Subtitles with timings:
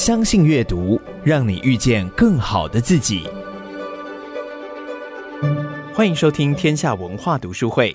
[0.00, 3.28] 相信阅读，让你遇见更好的自己。
[5.92, 7.94] 欢迎收听天下文化读书会。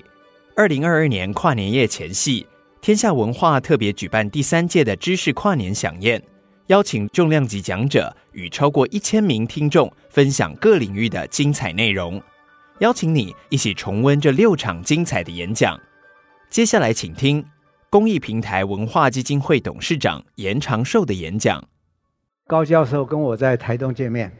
[0.54, 2.46] 二零二二年跨年夜前夕，
[2.80, 6.22] 天下文化特别举办第三届的知识跨年饗宴，
[6.68, 12.22] 邀请重量级讲者与超过一千名听众分享各领域的精彩内容，
[12.78, 15.76] 邀请你一起重温这六场精彩的演讲。
[16.50, 17.44] 接下来，请听
[17.90, 21.60] 公益平台文化基金会董事长严长寿的演讲。
[22.46, 24.32] 高教授跟我在台东见面，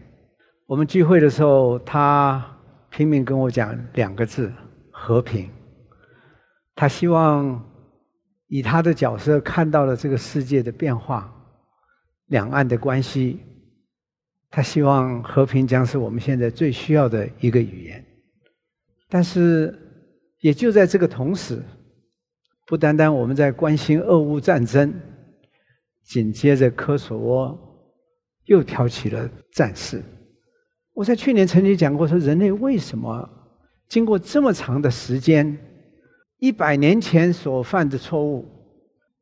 [0.67, 2.53] 我们聚会的时候，他。
[2.89, 4.51] 拼命跟我讲两个字：
[4.91, 5.51] 和平。
[6.75, 7.63] 他希望
[8.47, 11.31] 以他的角色看到了这个世界的变化，
[12.29, 13.41] 两岸的关系。
[14.51, 18.03] 他希望和平将是我们现在最需要的一个语言。
[19.11, 19.79] 但是，
[20.41, 21.63] 也就在这个同时，
[22.65, 24.95] 不单单我们在关心俄乌战争，
[26.03, 27.76] 紧接着科索沃
[28.47, 30.03] 又挑起了战事。
[30.93, 33.29] 我在去年曾经讲过，说人类为什么
[33.87, 35.59] 经过这么长的时间，
[36.39, 38.49] 一百年前所犯的错误，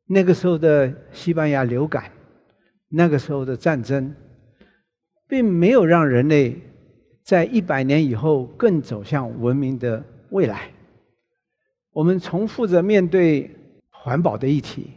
[0.07, 2.09] 那个时候的西班牙流感，
[2.87, 4.15] 那个时候的战争，
[5.27, 6.57] 并没有让人类
[7.23, 10.71] 在一百年以后更走向文明的未来。
[11.91, 13.49] 我们重复着面对
[13.89, 14.91] 环保的议题，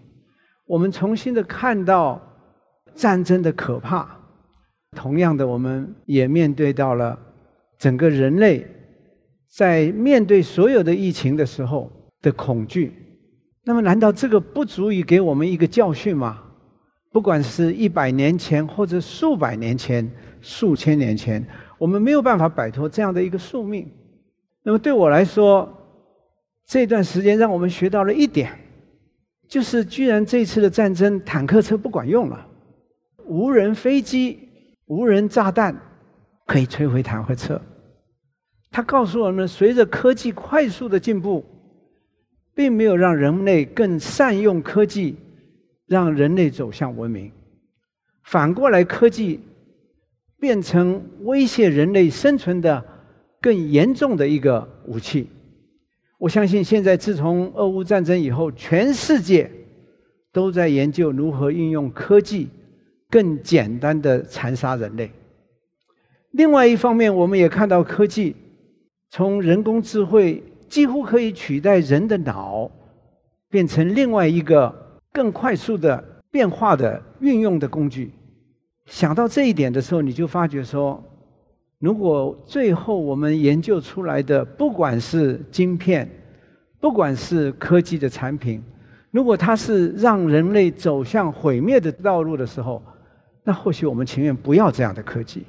[0.66, 2.20] 我们重新的看到
[2.94, 4.17] 战争的可怕。
[4.96, 7.18] 同样的，我们也面对到了
[7.78, 8.66] 整个人类
[9.48, 11.90] 在面对所有的疫情的时候
[12.22, 12.92] 的恐惧。
[13.64, 16.42] 那么，难道这个不足以给我们一个教训吗？
[17.12, 21.46] 不管是一百年前，或者数百年前、数千年前，
[21.78, 23.86] 我们没有办法摆脱这样的一个宿命。
[24.62, 25.70] 那么，对我来说，
[26.66, 28.50] 这段时间让我们学到了一点，
[29.48, 32.46] 就是居然这次的战争，坦克车不管用了，
[33.26, 34.47] 无人飞机。
[34.88, 35.74] 无人炸弹
[36.46, 37.60] 可以摧毁坦克车。
[38.70, 41.44] 他告诉我们，随着科技快速的进步，
[42.54, 45.16] 并没有让人类更善用科技，
[45.86, 47.30] 让人类走向文明。
[48.24, 49.40] 反过来，科技
[50.38, 52.84] 变成威胁人类生存的
[53.40, 55.28] 更严重的一个武器。
[56.18, 59.50] 我相信，现在自从俄乌战争以后，全世界
[60.32, 62.48] 都在研究如何运用科技。
[63.10, 65.10] 更简单的残杀人类。
[66.32, 68.36] 另外一方面，我们也看到科技
[69.10, 72.70] 从人工智慧几乎可以取代人的脑，
[73.48, 78.12] 变成另外一个更快速的变化的运用的工具。
[78.84, 81.02] 想到这一点的时候，你就发觉说，
[81.78, 86.08] 如果最后我们研究出来的，不管是晶片，
[86.78, 88.62] 不管是科技的产品，
[89.10, 92.82] 如果它是让人类走向毁灭的道路的时候，
[93.48, 95.42] 那或许我们情愿不要这样的科技。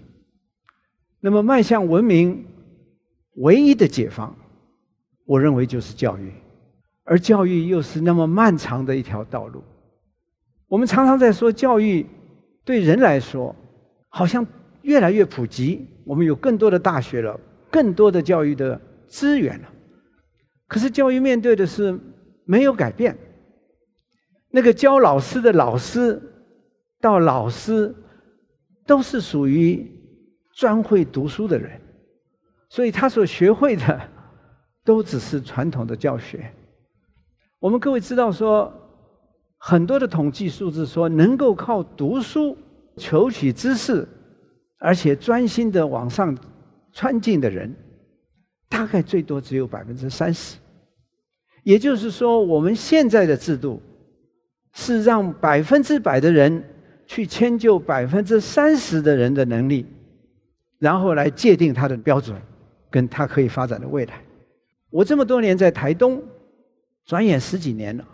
[1.19, 2.45] 那么迈向文明，
[3.33, 4.33] 唯一的解放，
[5.25, 6.31] 我认为就是教育，
[7.03, 9.61] 而教育又是那么漫长的一条道路。
[10.69, 12.05] 我们常常在说教育
[12.63, 13.53] 对人来说，
[14.07, 14.47] 好像
[14.83, 17.37] 越来越普及，我们有更多的大学了，
[17.69, 18.79] 更多的教育的
[19.09, 19.69] 资源了。
[20.69, 21.99] 可是教育面对的是
[22.45, 23.17] 没有改变，
[24.51, 26.21] 那个教老师的老师。
[27.01, 27.95] 到老师
[28.85, 29.89] 都是属于
[30.53, 31.79] 专会读书的人，
[32.69, 34.01] 所以他所学会的
[34.83, 36.51] 都只是传统的教学。
[37.59, 38.73] 我们各位知道说，
[39.57, 42.57] 很多的统计数字说，能够靠读书
[42.97, 44.05] 求取知识，
[44.77, 46.37] 而且专心的往上
[46.91, 47.73] 穿进的人，
[48.67, 50.57] 大概最多只有百分之三十。
[51.63, 53.81] 也就是说，我们现在的制度
[54.73, 56.61] 是让百分之百的人。
[57.09, 59.83] 去迁就百分之三十的人的能力，
[60.77, 62.39] 然后来界定他的标准，
[62.91, 64.21] 跟他可以发展的未来。
[64.91, 66.21] 我这么多年在台东，
[67.07, 68.05] 转眼十几年了，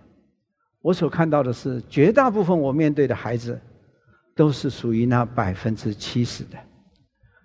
[0.81, 3.59] 我所看到的是，绝大部分我面对的孩子，
[4.33, 6.57] 都是属于那百分之七十的，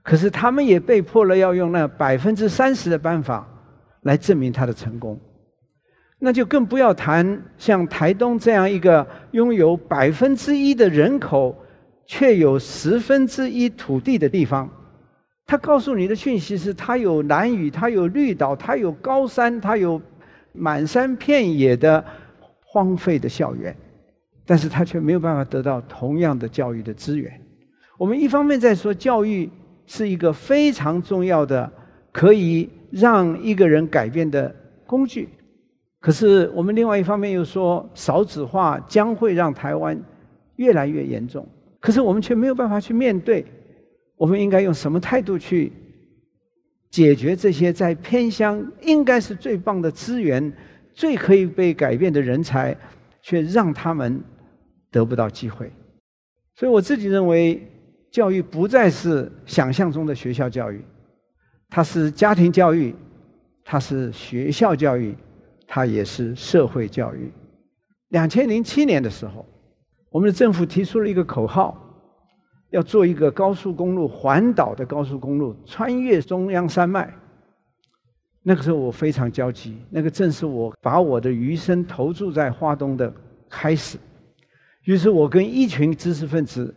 [0.05, 3.45] 可是他们也被迫了要用那百分之三十的办法
[4.03, 5.21] 来证明他的成功。
[6.23, 11.57] 那就更不要谈像台东这样一个拥有百分之一的人口，
[12.07, 14.69] 却有十分之一土地的地方。
[15.47, 20.01] 他告诉你的讯息是：他有蓝雨，他有绿岛，他有高山，他有
[20.53, 22.05] 满山遍野的
[22.63, 23.75] 荒废的校园，
[24.45, 27.33] 但是他却没有办法得到同样的教育的资源。
[27.97, 29.51] 我们一方面在说教育
[29.87, 31.73] 是一个非常重要的，
[32.13, 34.55] 可以让一个人改变的
[34.87, 35.31] 工具。
[36.01, 40.01] 可是，我们另外一方面又说，少子化将会让台湾
[40.57, 41.47] 越来越严重。
[41.79, 43.45] 可是我们却没有办法去面对。
[44.17, 45.73] 我们应该用什么态度去
[46.91, 50.53] 解决这些在偏乡应该是最棒的资源、
[50.93, 52.77] 最可以被改变的人才，
[53.23, 54.23] 却让他们
[54.91, 55.71] 得不到机会？
[56.55, 57.67] 所以我自己认为，
[58.11, 60.83] 教育不再是想象中的学校教育，
[61.69, 62.95] 它是家庭教育，
[63.65, 65.15] 它是学校教育，
[65.73, 67.33] 它也是社会教育。
[68.09, 69.47] 两千零七年的时候，
[70.11, 71.87] 我们的政府提出了一个口号。
[72.71, 77.13] 要做一个高速公路环岛的高速公路，穿越中央山脉。
[78.45, 83.13] 那个时候我非常焦急，那个正是我把我的余生投注在华东的
[83.49, 83.99] 开始。
[84.85, 86.73] 于是我跟一群知识分子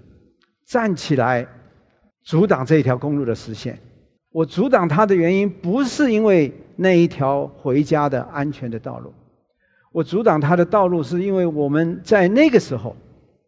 [0.65, 1.47] 站起来，
[2.23, 3.77] 阻挡这条公路的实现。
[4.33, 9.13] 我阻挡它的原因，不是因为那一条回家的安全的道路，
[9.93, 12.93] 我阻挡它的道路，是因为我们在那个时候，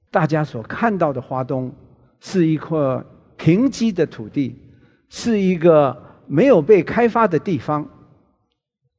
[0.10, 1.70] 大家所看到的华东。
[2.22, 2.78] 是一块
[3.36, 4.56] 贫瘠的土地，
[5.10, 5.96] 是一个
[6.26, 7.86] 没有被开发的地方。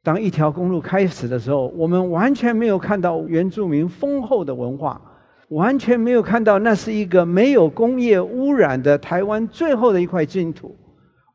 [0.05, 5.01] 当一条公路开始的时候，我们完全没有看到原住民丰厚的文化，
[5.49, 10.77] 完全没有看到那是一个没有工业污染的台湾最后的一块净土。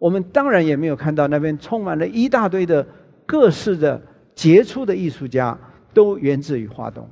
[0.01, 2.83] 我们当然也没有看到那边充满了一大堆的
[3.23, 4.01] 各式的
[4.33, 5.55] 杰出的艺术家，
[5.93, 7.07] 都源自于花东。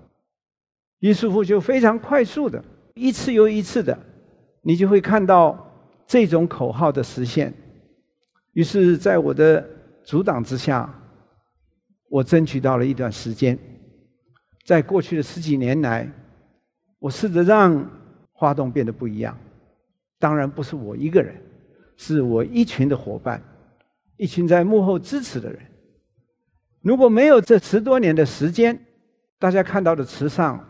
[0.97, 2.63] 于是乎，就非常快速的，
[2.95, 3.95] 一次又一次的。
[4.63, 5.71] 你就会看到
[6.07, 7.53] 这种口号的实现。
[8.53, 9.63] 于是，在我的
[10.03, 10.91] 阻挡之下，
[12.09, 13.55] 我争取到了一段时间。
[14.65, 16.11] 在过去的十几年来，
[16.97, 17.87] 我试着让
[18.33, 19.37] 花东变得不一样。
[20.17, 21.35] 当然，不是我一个人，
[21.99, 23.43] 是我一群的伙伴，
[24.15, 25.59] 一群在幕后支持的人。
[26.81, 28.79] 如果没有这十多年的时间，
[29.37, 30.65] 大家看到的池上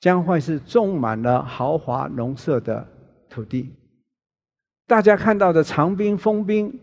[0.00, 2.88] 将会是种满了豪华农舍的。
[3.28, 3.74] 土地，
[4.86, 6.78] 大家看到的长滨、丰滨，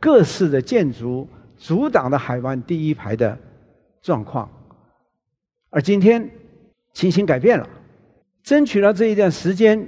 [0.00, 1.28] 各式的建筑
[1.58, 3.38] 阻挡了海湾第一排的
[4.00, 4.50] 状况。
[5.68, 6.30] 而今天
[6.94, 7.68] 情形改变了，
[8.42, 9.86] 争取了这一段时间，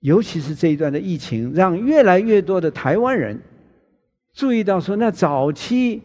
[0.00, 3.38] 尤其是这一段的疫情，让越来越多的台湾人
[4.32, 6.02] 注意到说，那早期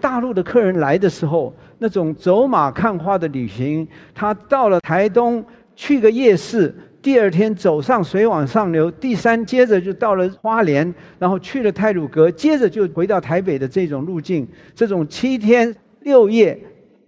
[0.00, 5.44] 大陆的客人来的时候，那种走马看花的旅行，他到了台东
[5.74, 6.74] 去个夜市。
[7.02, 14.44] 第二天走上水往上流，第三接着就到了花莲，然后去了太鲁阁，接着就回到台北的这种路径，
[14.74, 16.58] 这种七天六夜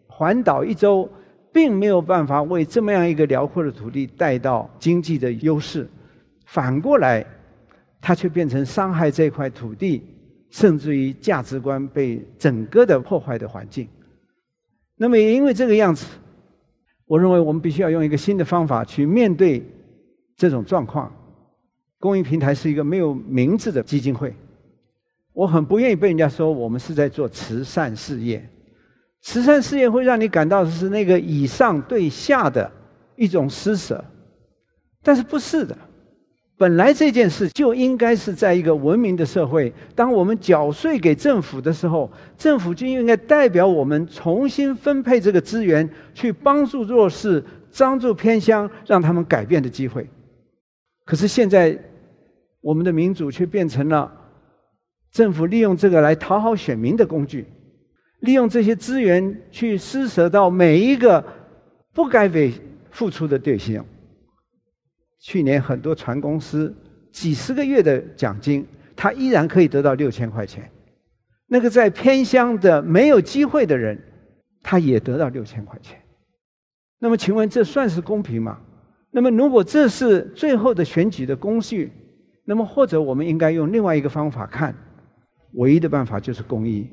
[0.06, 1.10] 环岛一周，
[1.52, 5.88] 并没有办法为这么样一个辽阔的土地带到经济的优势，
[6.48, 7.24] 反过来，
[8.00, 10.02] 它却变成伤害这块土地，
[10.50, 13.88] 甚至于价值观被整个的破坏的环境。
[14.96, 16.06] 那么也因为这个样子，
[17.06, 19.64] 我认为我们必须要用一个新的方法去面对。
[20.40, 21.12] 这种状况，
[21.98, 24.32] 公益平台是一个没有名字的基金会。
[25.32, 28.48] 我很不愿意被人家说我们是在做慈善事业。
[29.20, 32.70] 慈善事业会让你感到是那个以上对下的
[33.16, 34.04] 一种施舍，
[35.02, 35.76] 但是不是的。
[36.58, 47.42] 本来这件事就应该是在一个文明的社会，当我们缴税给政府的时候，政府就应该代表我们重新分配这个资源，去帮助弱势，
[47.78, 50.04] 帮助偏乡，让他们改变的机会。
[51.04, 51.78] 可是现在，
[52.60, 54.12] 我们的民主却变成了
[55.12, 57.46] 政府利用这个来讨好选民的工具，
[58.18, 61.24] 利用这些资源去施舍到每一个
[61.94, 62.52] 不该被
[62.90, 63.86] 付出的对象。
[65.20, 66.74] 去年很多船公司
[67.10, 70.62] 几十个月的奖金，他依然可以得到六千块钱；
[71.46, 73.98] 那个在偏乡的没有机会的人，
[74.62, 75.98] 他也得到六千块钱。
[77.00, 78.58] 那么，请问这算是公平吗？
[79.10, 81.90] 那么，如果这是最后的选举的工序，
[82.44, 84.74] 那么或者我们应该用另外一个方法看，
[85.52, 86.86] 唯一的办法就是公益，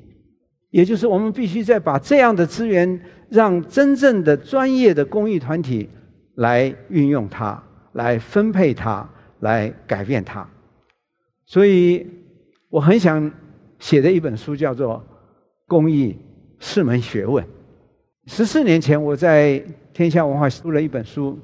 [0.70, 5.89] 也就是我们必须再把这样的资源，让真正的专业的公益团体
[6.36, 7.62] 来运用它，
[7.95, 9.05] 来分配它，
[9.41, 10.47] 来改变它。
[11.45, 12.07] 所以，
[12.69, 13.29] 我很想
[13.79, 14.97] 写的一本书叫做
[15.67, 16.17] 《公益
[16.59, 17.43] 是门学问》。
[18.27, 19.61] 十四年前，我在
[19.91, 21.37] 天下文化出了一本书。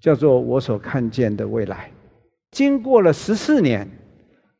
[0.00, 1.90] 叫做我所看见的未来。
[2.52, 3.86] 经过了十四年，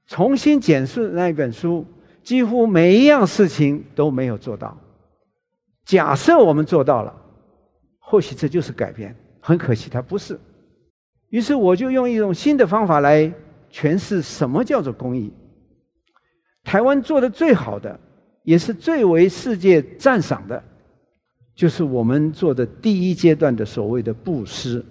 [0.06, 1.86] 重新检视那一本书，
[2.22, 4.76] 几乎每一样事情都没有做到。
[5.86, 7.16] 假设我们做到了，
[7.98, 9.16] 或许这就是改变。
[9.40, 10.38] 很可惜，它不是。
[11.30, 13.32] 于是我就用一种新的方法来
[13.72, 15.32] 诠释什么叫做公益。
[16.62, 17.99] 台湾做的最好的，
[18.42, 20.62] 也是最为世界赞赏的，
[21.54, 24.84] 就是我们做的第一阶段的所谓的布施。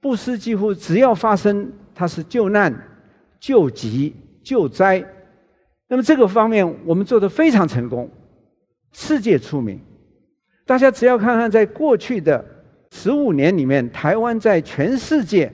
[0.00, 2.74] 布施几乎只要发生，它是救难、
[3.38, 5.04] 救急、救灾。
[5.88, 8.10] 那么这个方面我们做的非常成功，
[8.92, 9.78] 世界出名。
[10.66, 12.44] 大家只要看看，在过去的
[12.94, 15.52] 十五年里面，台湾在全世界、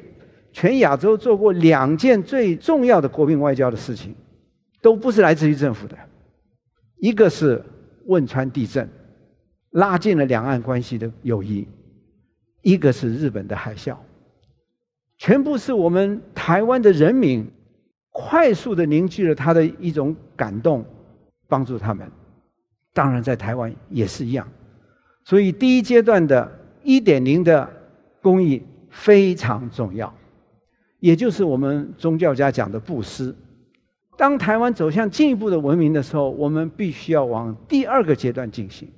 [0.52, 4.14] 全亚洲做过两件最重要的国民外交的事情，
[4.82, 5.96] 都不是来自于政府的。
[6.98, 7.64] 一个是
[8.08, 8.86] 汶川地震，
[9.70, 11.66] 拉近了两岸关系的友谊；
[12.60, 13.96] 一个是日本的海啸，
[15.16, 17.50] 全部是我们台湾的人民
[18.10, 20.84] 快速的凝聚了他的一种感动，
[21.48, 22.06] 帮助他们。
[22.92, 24.46] 当然，在台湾也是一样。
[25.24, 27.68] 所以，第一阶段的一点零的
[28.22, 30.12] 公益非常重要，
[30.98, 33.34] 也就是我们宗教家讲的布施。
[34.16, 38.88] 当台湾走向进一步的文明的时候，我们必须要往第二个阶段进行。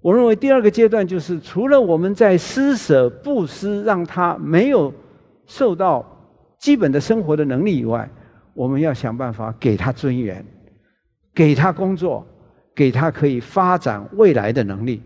[0.00, 4.92] 我认为第二个阶段就是，除了我们在施舍布施，让他没有
[5.46, 6.04] 受到
[6.58, 8.10] 基本的生活的能力以外，
[8.52, 10.44] 我们要想办法给他尊严，
[11.32, 12.26] 给他工作，
[12.74, 15.00] 给他可以发展未来的能力。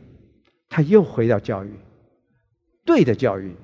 [0.69, 1.71] 他又回到教育，
[2.85, 3.55] 对的教育，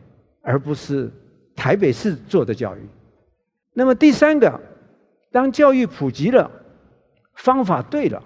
[0.42, 1.11] 而不是
[1.54, 2.80] 台北市做的教育。
[3.73, 4.61] 那么第三个。
[5.32, 6.49] 当教育普及了，
[7.34, 8.23] 方法对了，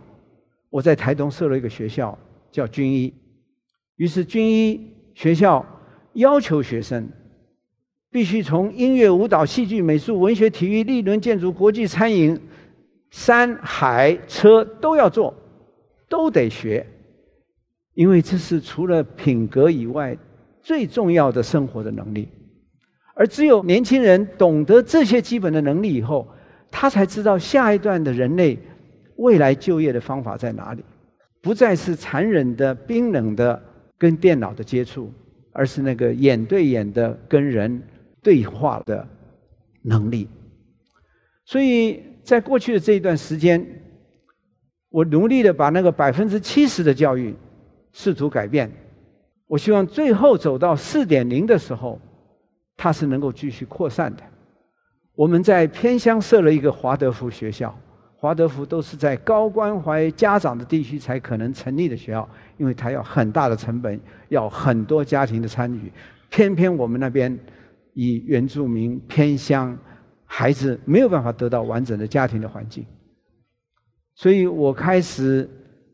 [0.68, 2.18] 我在台东设了一个学校，
[2.52, 3.14] 叫军医。
[3.96, 5.64] 于是军医学校
[6.12, 7.08] 要求学生
[8.10, 12.38] 必须从音乐、舞蹈、戏剧、美术、文学、体育、立轮、建筑、国际、餐饮、
[13.08, 15.34] 山海车都要做，
[16.10, 16.86] 都得学，
[17.98, 20.16] 因为这是除了品格以外
[20.62, 22.28] 最重要的生活的能力。
[23.12, 26.24] 而只有年轻人懂得这些基本的能力以后，
[26.70, 28.56] 他才知道下一段的人类
[29.16, 30.84] 未来就业的方法在哪里，
[31.42, 33.60] 不再是残忍的、冰冷的
[33.98, 35.12] 跟电脑的接触，
[35.50, 37.82] 而是那个眼对眼的跟人
[38.22, 39.04] 对话的
[39.82, 40.28] 能力。
[41.44, 43.66] 所以在过去的这一段时间，
[44.88, 47.34] 我努力的把那个百分之七十的教育
[47.92, 48.70] 试图改变。
[49.46, 51.98] 我希望最后走到四点零的时候，
[52.76, 54.22] 它是能够继续扩散的。
[55.14, 57.76] 我们在偏乡设了一个华德福学校，
[58.16, 65.90] 华德福都是在高关怀家长的地区才可能成立的学校，因为它要很大的成本，要很多家庭的参与。
[66.28, 67.36] 偏偏我们那边
[67.94, 69.76] 以原住民偏乡，
[70.26, 72.84] 孩子没有办法得到完整的家庭的环境，
[74.14, 75.48] 所以我开始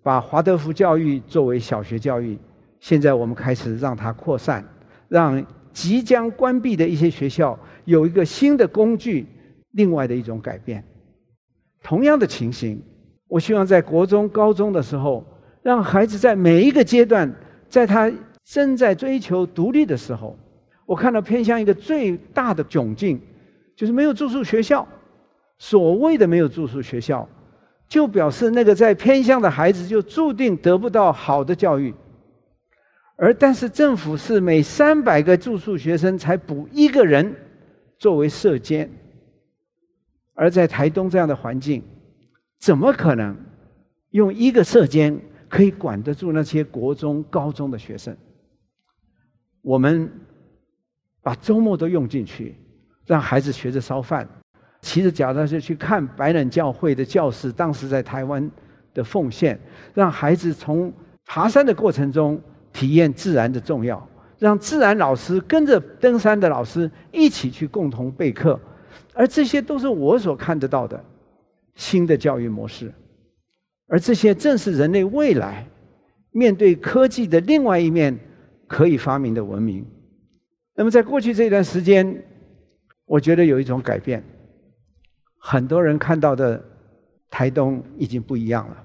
[0.04, 2.38] 把华德福教育作为小学教育。
[2.78, 4.62] 现在我们开始让它扩散，
[5.08, 5.42] 让
[5.72, 7.58] 即将关闭的一些学校。
[7.86, 9.26] 有一个新的工具，
[9.70, 10.84] 另外的一种改变。
[11.82, 12.80] 同样的情形，
[13.28, 15.24] 我希望在国中、高中的时候，
[15.62, 17.34] 让孩子在每一个阶段，
[17.70, 18.12] 在他
[18.44, 20.36] 正在追求独立的时候，
[20.84, 23.18] 我看到偏向一个最大的窘境，
[23.74, 24.86] 就是没有住宿学校。
[25.56, 27.26] 所谓的没有住宿学校，
[27.88, 31.94] 就表示那个在偏乡的孩子就注定得不到好的教育。
[33.16, 37.34] 而但是政府是每三百个住宿学生才补一个人。
[37.96, 38.90] 作为社监，
[40.34, 41.82] 而在台东这样的环境，
[42.58, 43.34] 怎么可能
[44.10, 48.14] 用一个社监可以管得住那些国中、高中的学生？
[49.62, 50.10] 我们
[51.22, 52.56] 把周末都用进去，
[53.06, 54.28] 让孩子学着烧饭，
[54.84, 58.50] 骑着脚踏车去看白冷教会的教士当时在台湾
[58.92, 59.58] 的奉献，
[59.94, 60.92] 让孩子从
[61.24, 62.38] 爬山的过程中
[62.70, 64.06] 体验自然的重要。
[64.36, 68.60] 让自然老师跟着登山的老师一起去共同备课，
[69.14, 71.02] 而这些都是我所看得到的
[71.76, 72.92] 新的教育模式，
[73.86, 75.66] 而这些正是人类未来
[76.32, 78.18] 面对科技的另外一面
[78.66, 79.86] 可以发明的文明。
[80.74, 82.22] 那么，在过去这段时间，
[83.06, 84.22] 我觉得有一种改变，
[85.46, 86.64] 很多人看到的
[87.28, 88.82] 台东已经不一样了。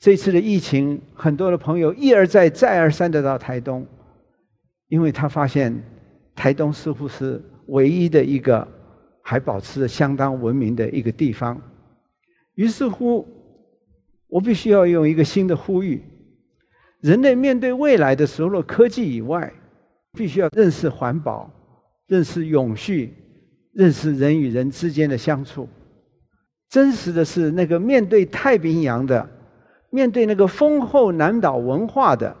[0.00, 3.86] 这次的疫情，很多的朋友一而再、再而三的到台东。
[4.88, 5.80] 因为他发现，
[6.34, 8.66] 台东似乎是唯一的一个
[9.22, 11.56] 还保持着相当文明的一个地方。
[12.54, 13.24] 于是乎，
[14.26, 16.02] 我必须要用一个新的呼吁：
[17.00, 19.52] 人类面对未来的除了科技以外，
[20.14, 21.48] 必须要认识环保、
[22.08, 23.14] 认识永续、
[23.76, 25.68] 认识人与人之间的相处。
[26.70, 29.28] 真实的是，那个面对太平洋的，
[29.90, 32.34] 面对那个丰厚南岛文化的。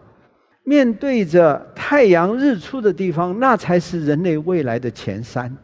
[0.64, 5.54] 面对着太阳日出的地方，那才是人类未来的前山。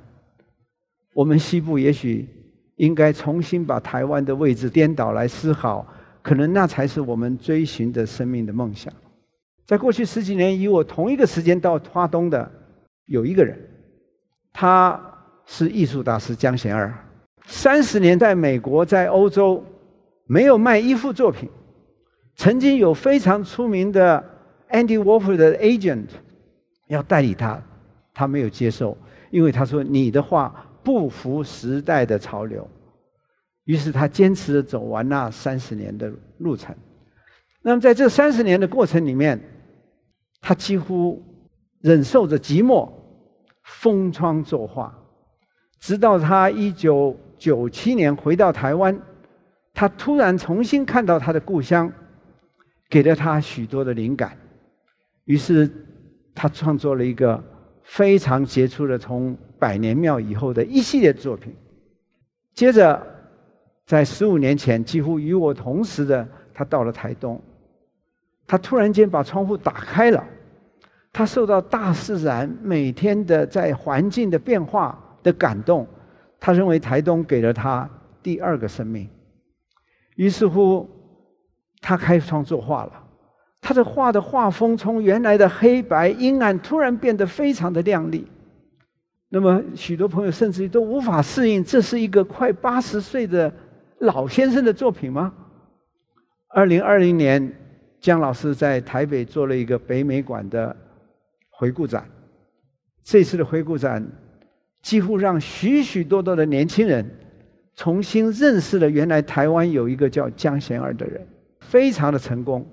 [1.13, 2.29] 我们西部也许
[2.77, 5.85] 应该重新把台湾的位置颠倒来思考，
[6.23, 8.93] 可能那才是我们追寻的生命的梦想。
[9.67, 12.49] 在过去十几年，与我同一个时间到花东的
[13.07, 13.59] 有一个人，
[14.53, 15.12] 他
[15.47, 16.93] 是艺术大师江贤二，
[17.47, 19.63] 三十年代美国在欧洲
[20.27, 21.49] 没有卖一幅作品，
[22.37, 24.23] 曾经有非常出名的
[24.71, 26.07] Andy Warhol 的 agent
[26.89, 27.63] 要代理他，
[28.15, 28.97] 他没有接受，
[29.31, 32.67] 因为他说你的画不符时代的潮流。
[33.65, 36.75] 于是他坚持走完那三十年的路程。
[37.63, 39.41] 那么在这三十年的过程里面，
[40.41, 41.23] 他几乎
[41.81, 42.91] 忍受着寂寞，
[43.63, 44.93] 封窗作画，
[45.83, 48.97] 直到他一九九七年回到台湾，
[49.75, 51.93] 他突然重新看到他的故乡，
[52.89, 54.39] 给了他许多的灵感。
[55.25, 55.69] 于是
[56.37, 57.43] 他创作了一个
[57.83, 61.53] 非常杰出的从百年庙以后的一系列作品。
[62.55, 63.05] 接着，
[63.85, 67.43] 在十五年前，几乎与我同时的，他到了台东。
[68.47, 70.25] 他突然间把窗户打开了，
[71.13, 75.87] 他受到大自然每天的在环境的变化的感动，
[76.41, 77.89] 他认为台东给了他
[78.23, 79.09] 第二个生命。
[80.17, 80.89] 于是乎，
[81.81, 82.93] 他开创作画了。
[83.61, 88.27] 他的画的画风从原来的黑白阴暗，突然变得非常的亮丽。
[89.29, 93.53] 那么许多朋友甚至于都无法适应，这是一个快八十岁的
[93.99, 95.33] 老先生的作品吗？
[96.49, 97.59] 二零二零年。
[98.01, 100.77] 姜老师在台北做了一个北美馆的
[101.51, 102.05] 回顾展，
[103.05, 104.05] 这次的回顾展
[104.83, 107.09] 几乎让许许多多的年轻人
[107.75, 111.27] 重新认识了原来台湾有一个叫江贤二的人，
[111.61, 112.67] 非常的成功。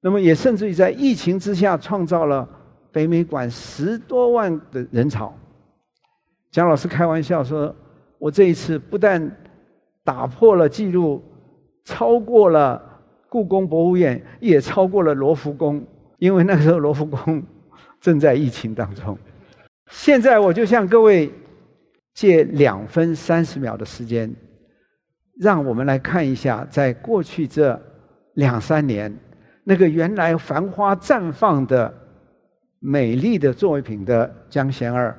[0.00, 2.48] 那么也甚至于在疫情之下创造了
[2.90, 5.34] 北美馆十多万的人潮。
[6.50, 7.74] 江老师开玩笑说
[8.18, 9.30] ：“我这一次不但
[10.02, 11.22] 打破了纪录，
[11.84, 12.86] 超过了。”
[13.30, 15.80] 故宫博物院也超过了罗浮宫，
[16.18, 17.40] 因为那个时候罗浮宫
[18.00, 19.16] 正在疫情当中。
[19.90, 21.30] 现在我就向各位
[22.14, 24.32] 借两分三十秒的时间，
[25.38, 27.80] 让我们来看一下，在过去这
[28.34, 29.14] 两三年，
[29.64, 31.92] 那个原来繁花绽放的
[32.78, 35.16] 美丽的作品的江贤二，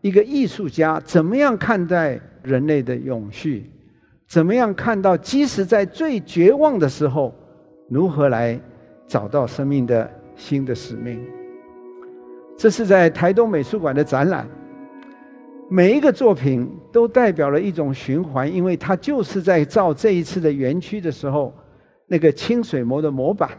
[0.00, 3.70] 一个艺术家，怎么样看待人类的永续？
[4.28, 7.34] 怎么样看到，即使在最绝望的时候，
[7.90, 8.58] 如何来
[9.06, 11.22] 找到生命的新的使命？
[12.56, 14.46] 这是在台东美术馆的展览。
[15.68, 21.54] 每一个作品都代表了一种循环，因为它就是在造这一次的园区的时候，
[22.06, 23.50] 那个清水模的模板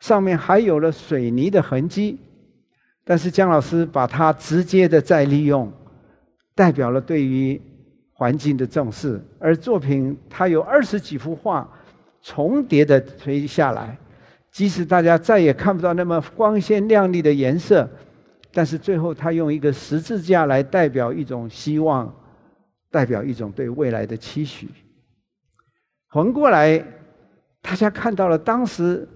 [0.00, 2.18] 上面还有了水泥的痕迹。
[3.04, 5.72] 但是江老师把它直接的再利用，
[6.54, 7.60] 代表了对于
[8.12, 9.20] 环境的重视。
[9.38, 11.68] 而作品它有二十几幅画。
[12.22, 13.96] 重叠的垂下来，
[14.50, 17.88] 即使大家再也看不到那么光鲜亮丽的颜色，
[18.56, 22.10] 但是最后他用一个十字架来代表一种希望，
[22.90, 24.66] 代表一种对未来的期许。
[26.06, 26.82] 横过来，
[27.60, 29.06] 大家看到了当时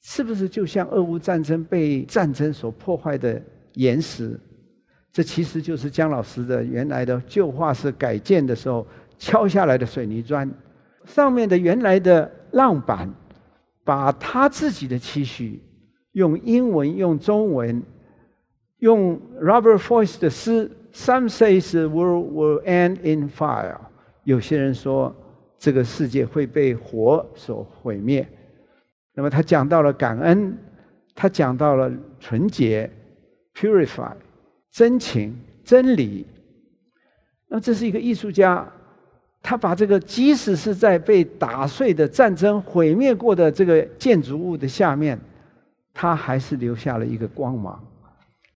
[0.00, 3.38] 是不是就像俄乌战争被战争所破坏的
[3.74, 4.40] 岩石？
[5.12, 8.86] 这其实就是姜老师的原来的旧画室改建的时候
[9.18, 10.50] 敲下来的水泥砖。
[11.04, 13.12] 上面的原来的浪板，
[13.84, 15.62] 把他自己的期许
[16.12, 17.82] 用英文、用中文、
[18.78, 23.76] 用 Robert Frost 的诗，Some say the world will end in fire。
[24.24, 25.14] 有些人说
[25.58, 28.26] 这个世界会被火所毁灭。
[29.14, 30.56] 那么他讲到了感恩，
[31.14, 32.90] 他讲到了纯洁
[33.54, 34.12] ，purify，
[34.70, 36.26] 真情、真理。
[37.48, 38.66] 那么这是一个艺术家。
[39.40, 45.18] 他把这个，即使是在被打碎的战争毁灭过的这个建筑物的下面，
[45.94, 47.80] 他还是留下了一个光芒。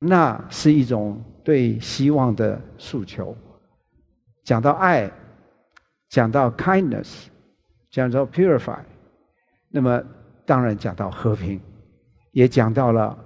[0.05, 3.37] 那是一种对希望的诉求。
[4.43, 5.09] 讲到爱，
[6.09, 7.27] 讲到 kindness，
[7.89, 8.81] 讲到 purify，
[9.69, 10.03] 那么
[10.45, 11.61] 当然讲到和平，
[12.33, 13.17] 也讲到了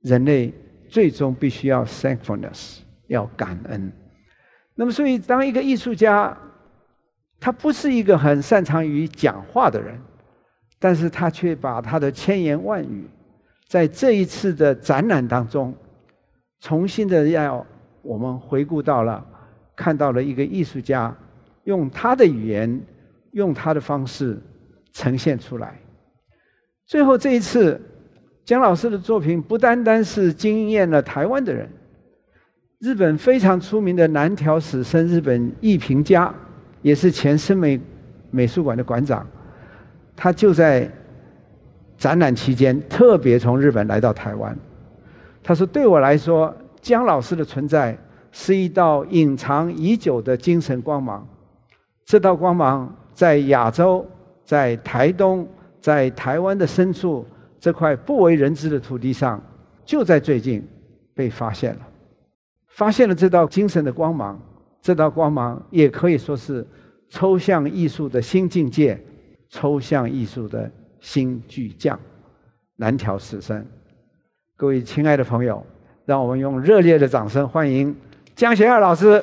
[0.00, 0.50] 人类
[0.88, 3.92] 最终必须要 thankfulness，要感恩。
[4.74, 6.34] 那么，所以当一个艺术家，
[7.38, 10.00] 他不是一个很擅长于讲话的人，
[10.78, 13.06] 但是他却把他的千言万语，
[13.74, 15.74] 在这一次的展览当中，
[16.60, 17.66] 重新的要
[18.02, 19.26] 我们回顾到了，
[19.74, 21.12] 看到了一个艺术家
[21.64, 22.80] 用他的语言，
[23.32, 24.40] 用他的方式
[24.92, 25.76] 呈现出来。
[26.86, 27.80] 最后这一次，
[28.44, 31.68] 姜老师的作品不单单是惊艳了台湾的人，
[32.78, 36.32] 日本非常出名的南条史生，日本艺评家。
[36.80, 37.80] 也是前森美
[38.30, 39.26] 美术馆的馆长，
[40.14, 40.88] 他就在
[41.96, 44.56] 展览期间特别从日本来到台湾。
[45.42, 47.96] 他说：“对我来说，姜老师的存在
[48.32, 51.26] 是一道隐藏已久的精神光芒。
[52.04, 54.06] 这道光芒在亚洲，
[54.44, 55.46] 在台东，
[55.80, 57.26] 在台湾的深处
[57.60, 59.42] 这块不为人知的土地上，
[59.84, 60.66] 就在最近
[61.14, 61.80] 被发现了。
[62.68, 64.40] 发现了这道精神的光芒，
[64.82, 66.66] 这道光芒也可以说是
[67.08, 68.98] 抽象艺术的新境界，
[69.48, 70.70] 抽象艺术的
[71.04, 72.00] 新巨匠，
[72.76, 73.64] 南条实生。
[74.56, 75.64] 各位亲爱的朋友，
[76.06, 77.94] 让我们用热烈的掌声欢迎
[78.34, 79.22] 江贤二老师。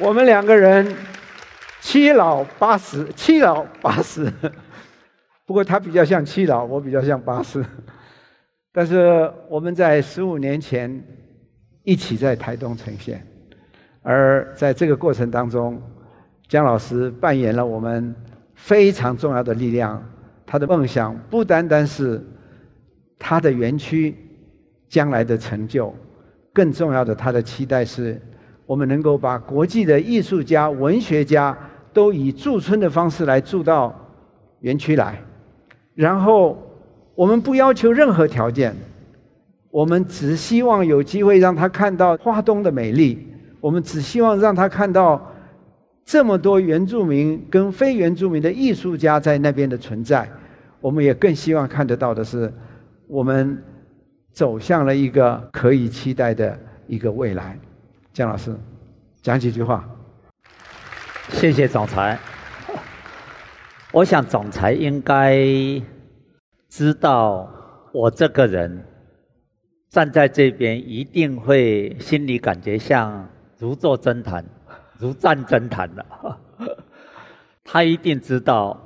[0.00, 0.92] 我们两个人
[1.80, 4.30] 七老八十，七老八十。
[5.46, 7.64] 不过他比较像七老，我比较像八十。
[8.72, 11.00] 但是我们在十五年前
[11.84, 13.24] 一起在台东呈现，
[14.02, 15.80] 而在这个过程当中，
[16.52, 18.14] 江老师扮演了我们
[18.54, 20.06] 非常重要的力量。
[20.44, 22.22] 他的梦想不单单是
[23.18, 24.14] 他的园区
[24.86, 25.94] 将来的成就，
[26.52, 28.20] 更重要的，他的期待是。
[28.66, 31.56] 我们能够把国际的艺术家、文学家
[31.90, 33.94] 都以驻村的方式来住到
[34.60, 35.18] 园区来，
[35.94, 36.62] 然后
[37.14, 38.76] 我们不要求任何条件，
[39.70, 43.26] 我们只希望有机会让他看到花东的美丽，
[43.58, 45.31] 我们只希望让他看到
[46.04, 50.28] 这么多原住民跟非原住民的艺术家在那边的存在，
[50.80, 52.52] 我们也更希望看得到的是，
[53.06, 53.62] 我们
[54.32, 57.58] 走向了一个可以期待的一个未来。
[58.12, 58.54] 江老师，
[59.22, 59.88] 讲几句话。
[61.30, 62.18] 谢谢总裁。
[63.92, 65.38] 我想总裁应该
[66.68, 67.48] 知道，
[67.92, 68.84] 我这个人
[69.88, 74.44] 站在这边，一定会心里感觉像如坐针毯，
[75.02, 76.06] 如站针毯的。
[77.64, 78.80] 他一定知道，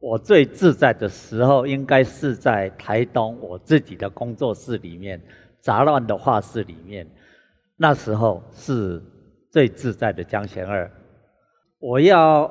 [0.00, 5.20] 我最自在的时候，应该是在台东我自己的工作室里面，
[5.60, 7.06] 杂乱的画室里面。
[7.76, 9.02] 那时候是
[9.50, 10.90] 最自在的江贤二，
[11.78, 12.50] 我要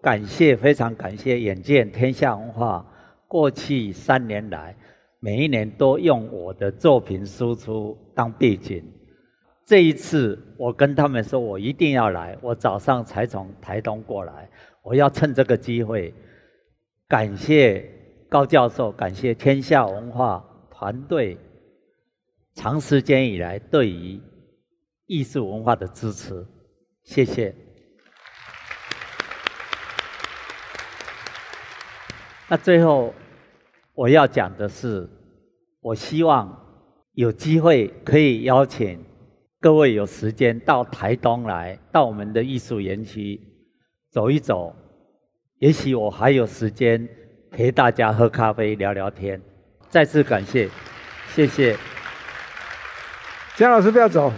[0.00, 2.84] 感谢，非常感谢远见天下文化，
[3.26, 4.76] 过去三年来，
[5.18, 8.84] 每一年都用我的作品输出当背景。
[9.66, 14.48] 这一次我跟他们说，我一定要来，我早上才从台东过来，
[14.82, 16.14] 我要趁这个机会，
[17.06, 17.86] 感谢
[18.30, 21.36] 高教授，感谢天下文化团队，
[22.54, 24.18] 长时间以来对于。
[25.08, 26.44] 艺术文化的支持，
[27.04, 27.54] 谢谢。
[32.48, 33.14] 那最后
[33.94, 35.08] 我要讲的是，
[35.80, 36.60] 我希望
[37.12, 38.98] 有机会可以邀请
[39.58, 43.40] 各位有时间到台东来，到我们的艺术园区
[44.10, 44.74] 走一走。
[45.58, 47.08] 也许我还有时间
[47.50, 49.40] 陪大家喝咖啡聊聊天。
[49.88, 50.68] 再次感谢，
[51.28, 51.74] 谢谢。
[53.56, 54.30] 江老师不要走，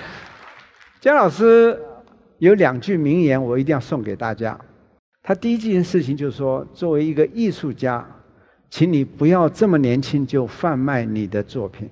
[1.00, 1.80] 江老师
[2.36, 4.58] 有两句名言，我一定要送给大家。
[5.22, 8.06] 他第一件事情就是说，作为一个艺术家，
[8.68, 11.88] 请你不要这么年轻就贩卖你的作品，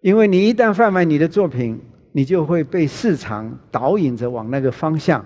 [0.00, 1.80] 因为你一旦贩卖你的作品，
[2.12, 5.24] 你就会被市场导引着往那个方向，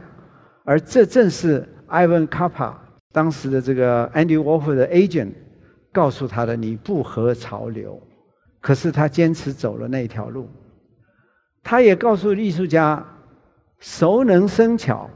[0.65, 2.75] 而这正是 Ivan Kapa
[3.13, 5.33] 当时的这个 Andy Warhol 的 agent
[5.93, 8.01] 告诉他的：你不合潮流。
[8.61, 10.49] 可是他坚持走了那条路，
[11.65, 13.05] 他也告诉艺术家，
[13.81, 15.11] 熟能生巧，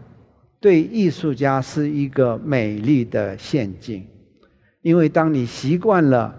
[0.59, 4.05] 对艺术家是一个美丽的陷阱，
[4.83, 6.35] 因为当你习惯了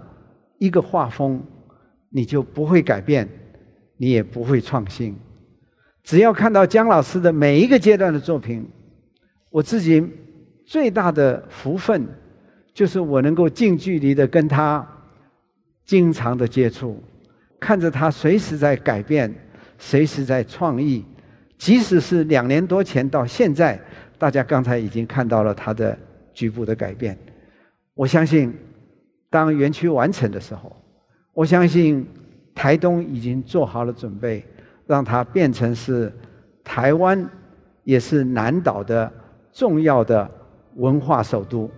[0.58, 1.42] 一个画风，
[2.10, 3.28] 你就不会改变，
[3.96, 5.16] 你也不会创新。
[6.02, 8.66] 只要看到江老师的每一个阶段的作品，
[9.50, 10.06] 我自己
[10.64, 12.06] 最大的福分，
[12.72, 14.86] 就是我能够近距离的跟他。
[15.84, 17.02] 经常的接触，
[17.58, 19.34] 看着他随时在改变，
[19.78, 21.02] 随时在创意，
[21.56, 23.80] 即使是两年多前到现在，
[24.18, 25.98] 大家刚才已经看到了他的
[26.34, 27.18] 局部的改变。
[27.94, 28.54] 我相信，
[29.30, 30.76] 当园区完成的时候，
[31.38, 32.04] 我相信
[32.52, 34.44] 台东已经做好了准备，
[34.88, 36.12] 让它变成是
[36.64, 37.24] 台湾，
[37.84, 39.08] 也是南岛的
[39.52, 40.28] 重要的
[40.74, 41.70] 文化首都。